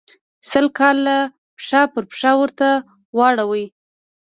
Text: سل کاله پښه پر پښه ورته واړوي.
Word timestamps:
سل 0.49 0.65
کاله 0.77 1.17
پښه 1.57 1.81
پر 1.93 2.03
پښه 2.11 2.31
ورته 2.41 2.69
واړوي. 3.17 3.65